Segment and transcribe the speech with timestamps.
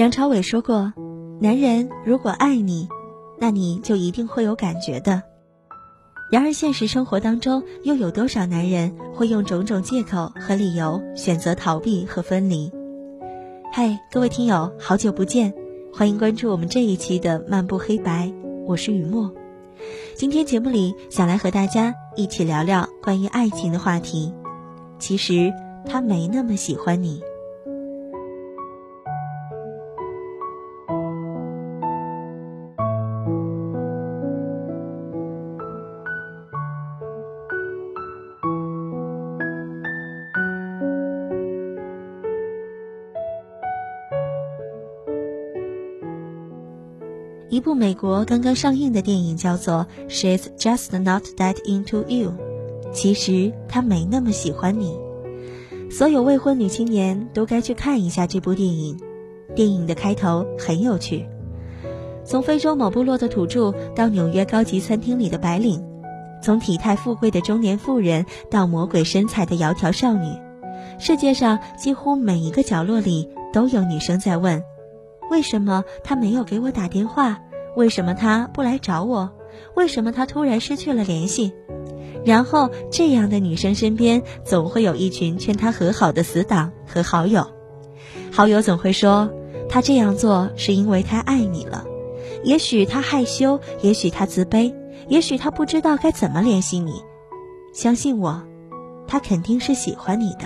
[0.00, 0.94] 梁朝伟说过
[1.42, 2.88] ：“男人如果爱你，
[3.38, 5.22] 那你就一定会有感觉的。”
[6.32, 12.72] 然而现实生活当中，又有多少男人会用种种借口和理由选择逃避和分离？
[13.70, 15.52] 嗨，各位听友，好久不见，
[15.92, 18.32] 欢迎关注我们这一期的漫步黑白，
[18.64, 19.30] 我是雨墨。
[20.14, 24.32] 今天节目里想来和大家一起聊聊关于爱情的话题。
[24.98, 25.52] 其实
[25.84, 27.20] 他没那么喜欢你。
[47.60, 52.30] 一部美国刚刚上映的电影叫做《She's Just Not That Into You》，
[52.94, 54.98] 其实她没那么喜欢你。
[55.90, 58.98] 所有未婚女青年都该去看一下这部电影。
[59.54, 61.26] 电影的开头很有趣，
[62.24, 65.84] 从非洲某部落的土著到纽约高级餐厅里的白领，
[66.42, 70.32] 从体态富贵的中年妇人到魔鬼身材的窈窕少女，
[70.98, 74.64] 世界上几乎每一个角落里都有女生在问。
[75.30, 77.38] 为什么他没有给我打电话？
[77.76, 79.30] 为什么他不来找我？
[79.74, 81.52] 为什么他突然失去了联系？
[82.24, 87.46] 然后，这样的女生身边总会有一群劝她和好的死党和好友。
[88.30, 89.30] 好友总会说，
[89.68, 91.84] 他这样做是因为他爱你了。
[92.44, 94.74] 也许他害羞，也许他自卑，
[95.08, 97.02] 也许他不知道该怎么联系你。
[97.72, 98.42] 相信我，
[99.06, 100.44] 他肯定是喜欢你的。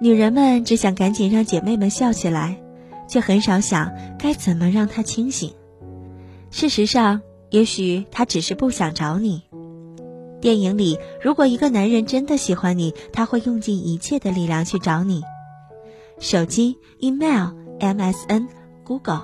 [0.00, 2.60] 女人们只想赶紧让姐妹们笑起来，
[3.08, 5.52] 却很少想该怎么让他清醒。
[6.50, 9.42] 事实上，也许他只是不想找你。
[10.40, 15.22] 电影里，如果一个男人真的喜欢你，他会用尽一切的力量去找你。
[16.20, 17.48] 手机、email、
[17.80, 18.46] MSN、
[18.84, 19.22] Google，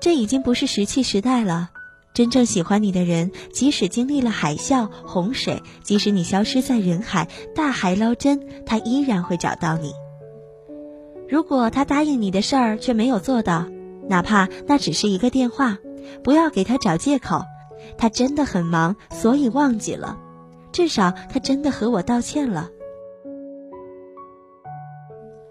[0.00, 1.70] 这已经不是石器时代了。
[2.14, 9.92] 真正喜欢你的人，即使经历了海啸、洪水，即使你消失在人海，大海捞针，他依然会找到你。
[11.34, 13.66] 如果他答应你的事儿却没有做到，
[14.08, 15.78] 哪怕那只是一个电话，
[16.22, 17.42] 不要给他找借口，
[17.98, 20.16] 他真的很忙，所以忘记了。
[20.70, 22.70] 至少他真的和我道歉了。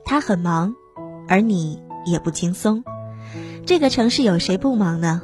[0.05, 0.73] 他很忙，
[1.27, 2.85] 而你也不轻松。
[3.65, 5.21] 这个城市有谁不忙呢？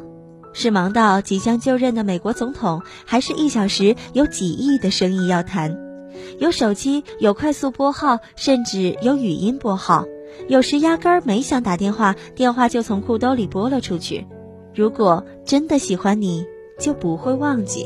[0.52, 5.80] 是忙到即将就任的美国总统，还是一小时有几亿的生意要谈？
[6.38, 10.04] 有手机，有快速拨号，甚至有语音拨号。
[10.48, 14.26] 有时压根儿没想打电话，电话就从裤兜里拨了出去。
[14.74, 16.46] 如果真的喜欢你，
[16.80, 17.86] 就不会忘记；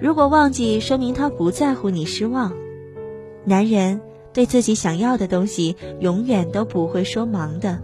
[0.00, 2.52] 如果忘记，说明他不在乎你失望。
[3.44, 4.00] 男人
[4.32, 7.78] 对自己想要的东西，永远都不会说忙的。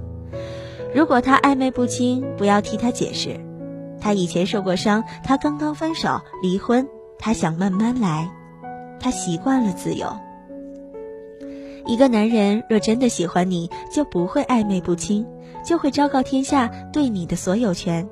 [0.95, 3.41] 如果他暧昧不清，不要替他解释。
[4.01, 6.87] 他以前受过伤，他刚刚分手离婚，
[7.19, 8.31] 他想慢慢来，
[9.01, 10.07] 他习惯了自由。
[11.87, 15.27] 一个男人若真的喜欢你，就不会暧昧不清，
[15.65, 18.09] 就会昭告天下对你的所有权。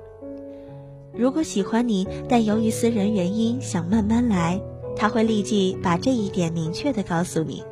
[1.14, 4.60] 如果喜欢你，但由于私人原因想慢慢来，
[4.96, 7.62] 他会立即把这一点明确的告诉你，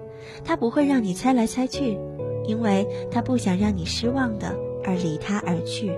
[0.44, 1.98] 他不会让你猜来猜去，
[2.46, 5.92] 因为他不想让你失望的而离他而去。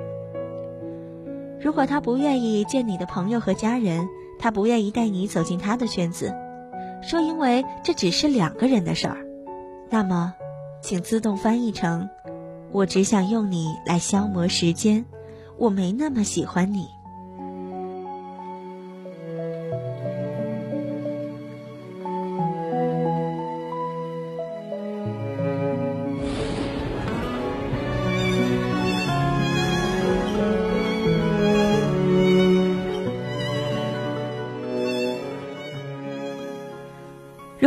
[1.60, 4.08] 如果他不愿意见你的朋友和家人，
[4.40, 6.34] 他不愿意带你走进他的圈子，
[7.02, 9.24] 说因为这只是两个人的事儿，
[9.92, 10.32] 那么，
[10.80, 12.08] 请自动翻译成：
[12.70, 15.04] 我只想用你来消磨时间，
[15.58, 16.88] 我没那么喜欢你。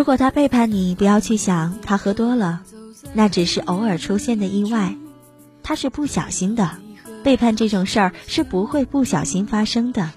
[0.06, 2.62] 如果他背叛你，不要去想他喝多了，
[3.16, 4.96] 那只是偶尔出现的意外，
[5.64, 6.70] 他是不小心的。
[7.24, 10.12] 背叛这种事儿是不会不小心发生的，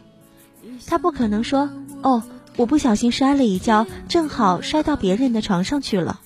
[0.86, 1.70] 他不可能说
[2.04, 2.22] ：“哦，
[2.56, 6.20] 我不小心摔了一跤，正好摔到别人的床上去了。”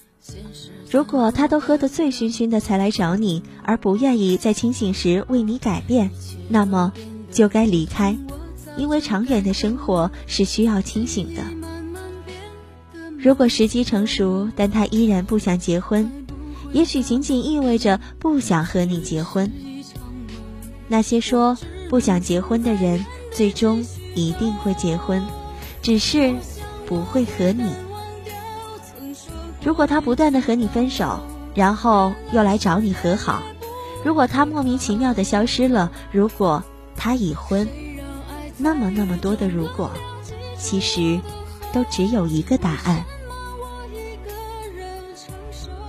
[0.91, 6.11] 如果他都喝得醉醺醺的才来找你，而不愿意在清醒时为你改变，
[6.49, 6.93] 那么
[7.31, 8.17] 就该离开，
[8.77, 11.43] 因为长远的生活是需要清醒的。
[13.23, 16.11] 如果时机成熟，但他依然不想结婚，
[16.73, 19.49] 也许仅仅意味着不想和你结婚。
[20.89, 21.57] 那些说
[21.89, 23.87] 不想结婚的人，最终
[24.17, 25.23] 一定会结婚，
[25.83, 26.35] 只是
[26.85, 27.73] 不会和你。
[29.63, 31.21] 如果他不断的和你分手，
[31.55, 33.41] 然后又来找你和好。
[34.05, 36.61] 如果他莫名其妙的消失了，如果
[36.97, 37.69] 他已婚，
[38.59, 39.89] 那么那么多的如果，
[40.59, 41.21] 其实
[41.73, 43.05] 都只有一个答案。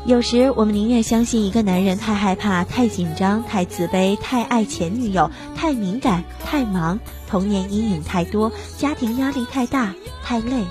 [0.05, 10.65] 有时我们宁愿相信一个男人太害怕、太紧张、太自卑、太爱前女友、太敏感、太忙、童年阴影太多、家庭压力太大、太累，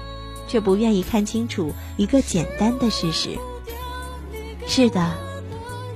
[0.49, 3.39] 却不愿意看清楚一个简单的事实：
[4.67, 5.13] 是的，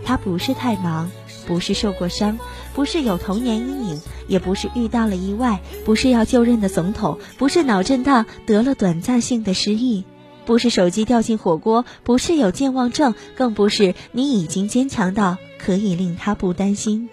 [0.02, 1.10] 他不是太忙，
[1.46, 2.38] 不是受过伤，
[2.72, 10.06] 不是有童年阴影，也不是遇到了意外，不是要就任的总统，不是脑震荡得了短暂性的失忆。
[10.46, 17.10] 不是手机掉进火锅，不是有健忘症，更不是你已经坚强到可以令他不担心，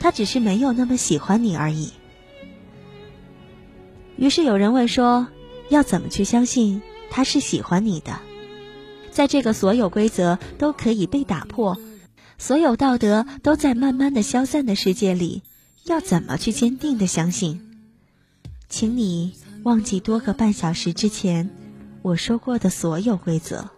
[0.00, 1.92] 他只是没有那么喜欢你而已。
[4.16, 5.28] 于是有人问说，
[5.68, 8.18] 要怎么去相信他是喜欢你的？
[9.12, 11.76] 在这个所有规则都可以被打破，
[12.38, 15.42] 所有道德都在慢慢的消散的世界里，
[15.84, 17.60] 要怎么去坚定的相信？
[18.68, 19.34] 请你
[19.64, 21.67] 忘记多个半小时之前。
[22.08, 23.68] 我说过的所有规则，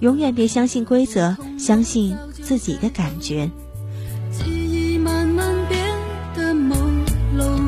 [0.00, 3.50] 永远别相信规则，相信自己的感觉。
[4.32, 5.78] 记忆慢慢变
[6.34, 6.74] 得朦
[7.36, 7.60] 胧，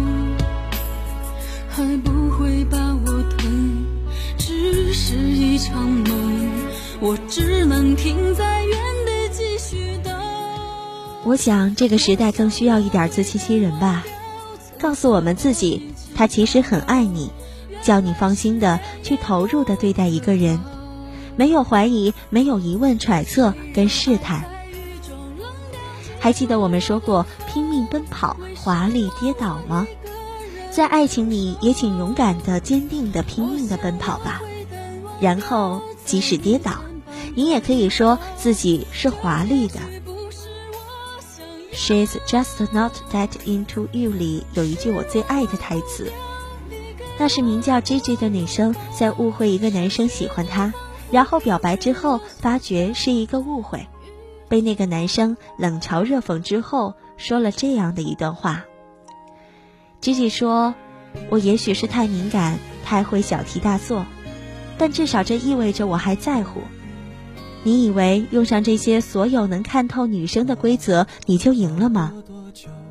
[1.69, 3.85] 还不会把我吞，
[4.39, 6.51] 只是一场梦，
[7.01, 8.71] 我只能停在原
[9.05, 10.15] 地继续等。
[11.25, 14.03] 我想这个时代更需要一点自欺欺人吧，
[14.81, 17.31] 告诉我们自己，他其实很爱你。
[17.87, 20.59] 叫你放心的去投入的对待一个人，
[21.37, 24.45] 没有怀疑，没有疑问、揣测跟试探。
[26.19, 29.87] 还记得我们说过拼命奔跑、华丽跌倒吗？
[30.73, 34.43] 在爱情里，也请勇敢的、坚定的、拼命的奔跑吧。
[35.21, 36.73] 然后，即使跌倒，
[37.37, 39.79] 你也可以说自己是华丽的。
[41.73, 46.11] She's just not that into you 里有一句我最爱的台词。
[47.19, 50.75] 那是名叫 J J 的女生在误会一个男生喜欢她，
[51.11, 53.87] 然后表白之后发觉是一个误会，
[54.49, 58.65] 被那个男生冷嘲热讽之后说了这样的一段话。
[60.03, 60.75] Gigi 说
[61.31, 64.05] ：“我也许是太敏感，太会小题大做，
[64.77, 66.61] 但至少这意味着我还在乎。
[67.63, 72.13] 你以为用上这些所有能看透女生的规则你就赢了吗？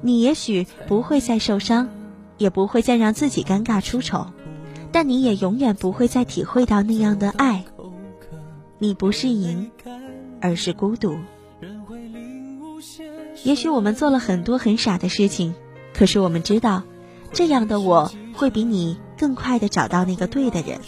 [0.01, 1.88] 你也许不会再受伤。”
[2.38, 4.28] 也不会再让自己尴尬出丑，
[4.92, 7.66] 但你也永远不会再体会到那样的爱。
[8.78, 9.72] 你不是赢，
[10.42, 11.18] 而是孤独。
[13.44, 15.54] 也许我们做了很多很傻的事情，
[15.94, 16.84] 可是我们知道，
[17.32, 20.80] 这样的我会比你更快的找到那个对的人。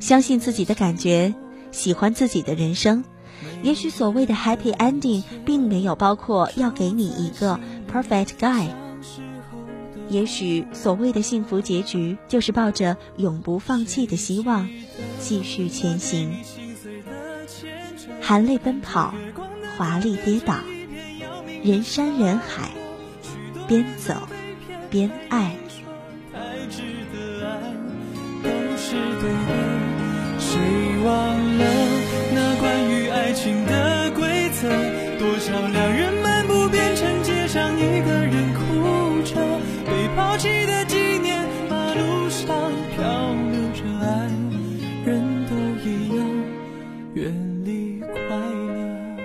[0.00, 1.34] 相信自己的感觉，
[1.70, 3.04] 喜欢自己的人生。
[3.62, 7.58] 也许所谓的 happy ending 并没有包括要给你一个
[7.92, 8.68] perfect guy。
[10.08, 14.68] 也许所谓的幸福结局，就是抱着永不放弃的希望，
[15.18, 16.32] 继续前行，
[18.20, 19.14] 含泪奔跑，
[19.76, 20.56] 华丽跌倒，
[21.62, 22.70] 人山人海，
[23.66, 24.14] 边走
[24.90, 25.56] 边爱。
[30.38, 30.60] 谁
[31.04, 31.14] 忘
[31.58, 31.64] 了
[32.34, 34.68] 那关于爱情的规则？
[35.18, 39.53] 多少两人漫步，变成街上一个人哭着。
[40.14, 42.46] 抛弃的纪念，马路上
[42.94, 44.30] 漂流着爱，
[45.04, 45.54] 人都
[45.84, 46.26] 一样，
[47.14, 49.16] 远离快乐。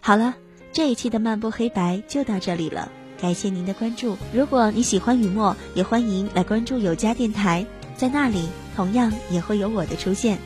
[0.00, 0.34] 好了，
[0.72, 4.16] 这一期的漫步黑白就到这里了，感谢您的关注。
[4.32, 10.38] 如果你喜欢雨墨，也欢迎来关注有家电台，在那里同样也会有我的出现。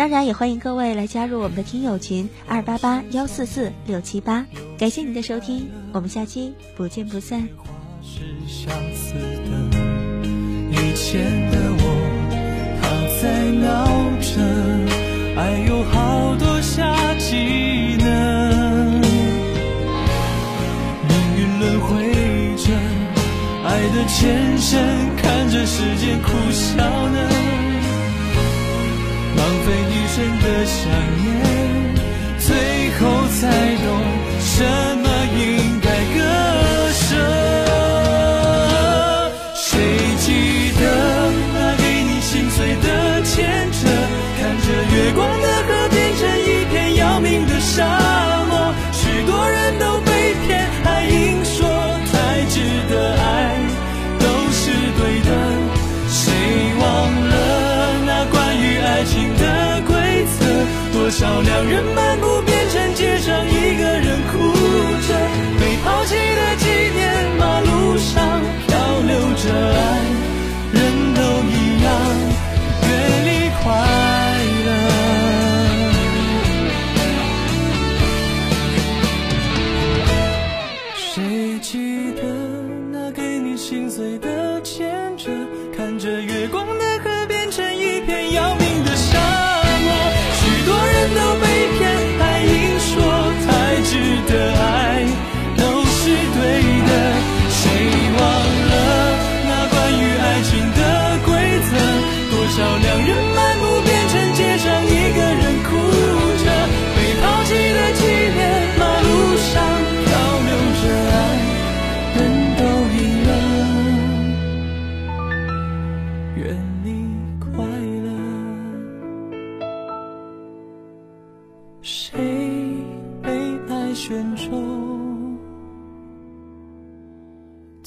[0.00, 4.46] 当然，也欢迎各位来加入我们的听友群二八八幺四四六七八。
[4.78, 7.46] 感谢您的收听，我们下期不见不散。
[10.70, 11.84] 以前的我，
[12.80, 12.88] 他
[13.20, 13.28] 在
[13.60, 13.84] 闹
[14.22, 14.40] 着，
[15.38, 19.02] 爱有好多夏季呢。
[21.10, 22.72] 命运轮回着，
[23.66, 24.80] 爱的前身，
[25.18, 27.39] 看着时间苦笑呢。
[30.12, 30.90] 真的想
[31.22, 31.28] 念，
[32.38, 32.48] 最
[32.98, 33.40] 后才
[33.76, 33.88] 懂
[61.42, 64.38] 两人漫步变成街上，一个人哭
[65.08, 65.14] 着
[65.58, 67.00] 被抛弃的纪念。
[67.38, 69.78] 马路上漂流着爱，
[70.72, 70.78] 人
[71.14, 71.88] 都一样，
[72.82, 72.88] 远
[73.26, 73.28] 离
[73.62, 73.62] 快
[74.66, 74.68] 乐。
[80.94, 82.22] 谁记得
[82.92, 85.30] 那给你心碎的牵着，
[85.76, 86.69] 看着月光。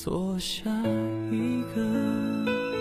[0.04, 0.70] 做下
[1.32, 2.73] 一个。